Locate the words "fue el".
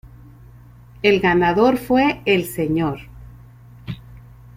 1.77-2.45